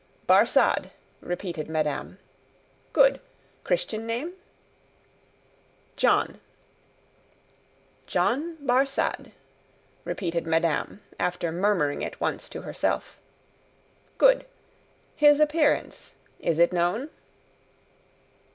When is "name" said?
4.07-4.33